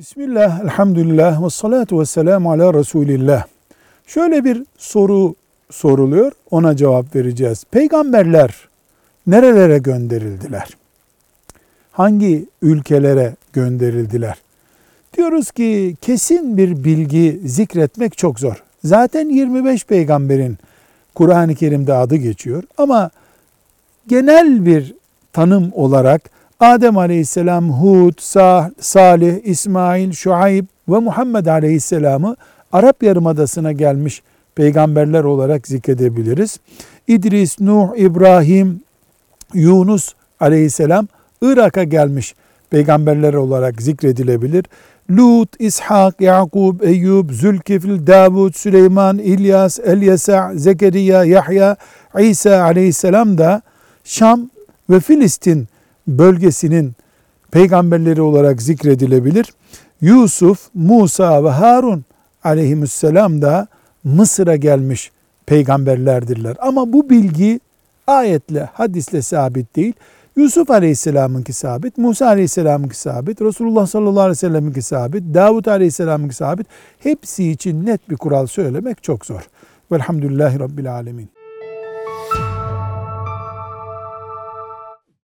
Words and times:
Bismillah, 0.00 0.60
elhamdülillah 0.60 1.44
ve 1.44 1.50
salatu 1.50 2.00
ve 2.00 2.06
selamu 2.06 2.52
ala 2.52 2.74
Resulillah. 2.74 3.44
Şöyle 4.06 4.44
bir 4.44 4.64
soru 4.78 5.34
soruluyor, 5.70 6.32
ona 6.50 6.76
cevap 6.76 7.14
vereceğiz. 7.16 7.64
Peygamberler 7.70 8.68
nerelere 9.26 9.78
gönderildiler? 9.78 10.76
Hangi 11.92 12.46
ülkelere 12.62 13.34
gönderildiler? 13.52 14.38
Diyoruz 15.16 15.50
ki 15.50 15.96
kesin 16.00 16.56
bir 16.56 16.84
bilgi 16.84 17.40
zikretmek 17.44 18.18
çok 18.18 18.40
zor. 18.40 18.62
Zaten 18.84 19.28
25 19.28 19.84
peygamberin 19.84 20.58
Kur'an-ı 21.14 21.54
Kerim'de 21.54 21.94
adı 21.94 22.16
geçiyor 22.16 22.62
ama 22.78 23.10
genel 24.08 24.66
bir 24.66 24.94
tanım 25.32 25.70
olarak 25.74 26.39
Adem 26.60 26.98
aleyhisselam, 26.98 27.70
Hud, 27.70 28.18
Salih, 28.80 29.44
İsmail, 29.44 30.12
Şuayb 30.12 30.64
ve 30.88 30.98
Muhammed 30.98 31.46
aleyhisselamı 31.46 32.36
Arap 32.72 33.02
Yarımadası'na 33.02 33.72
gelmiş 33.72 34.22
peygamberler 34.54 35.24
olarak 35.24 35.68
zikredebiliriz. 35.68 36.60
İdris, 37.08 37.60
Nuh, 37.60 37.96
İbrahim, 37.96 38.80
Yunus 39.54 40.14
aleyhisselam 40.40 41.08
Irak'a 41.42 41.84
gelmiş 41.84 42.34
peygamberler 42.70 43.34
olarak 43.34 43.82
zikredilebilir. 43.82 44.64
Lut, 45.10 45.60
İshak, 45.60 46.20
Yakub, 46.20 46.80
Eyyub, 46.80 47.30
Zülkifl, 47.30 48.06
Davud, 48.06 48.54
Süleyman, 48.54 49.18
İlyas, 49.18 49.78
Elyesa, 49.78 50.52
Zekeriya, 50.54 51.24
Yahya, 51.24 51.76
İsa 52.20 52.62
aleyhisselam 52.62 53.38
da 53.38 53.62
Şam 54.04 54.50
ve 54.90 55.00
Filistin 55.00 55.69
bölgesinin 56.18 56.92
peygamberleri 57.50 58.22
olarak 58.22 58.62
zikredilebilir. 58.62 59.54
Yusuf, 60.00 60.68
Musa 60.74 61.44
ve 61.44 61.50
Harun 61.50 62.04
aleyhisselam 62.44 63.42
da 63.42 63.66
Mısır'a 64.04 64.56
gelmiş 64.56 65.10
peygamberlerdirler. 65.46 66.56
Ama 66.60 66.92
bu 66.92 67.10
bilgi 67.10 67.60
ayetle, 68.06 68.68
hadisle 68.72 69.22
sabit 69.22 69.76
değil. 69.76 69.94
Yusuf 70.36 70.70
Aleyhisselam'ınki 70.70 71.52
sabit, 71.52 71.98
Musa 71.98 72.26
Aleyhisselam'ınki 72.26 72.98
sabit, 72.98 73.42
Resulullah 73.42 73.86
sallallahu 73.86 74.20
aleyhi 74.20 74.30
ve 74.30 74.34
sellem'inki 74.34 74.82
sabit, 74.82 75.34
Davut 75.34 75.68
Aleyhisselam'ınki 75.68 76.34
sabit. 76.34 76.66
Hepsi 76.98 77.50
için 77.50 77.86
net 77.86 78.10
bir 78.10 78.16
kural 78.16 78.46
söylemek 78.46 79.02
çok 79.02 79.26
zor. 79.26 79.48
Velhamdülillahi 79.92 80.60
Rabbil 80.60 80.92
Alemin. 80.92 81.39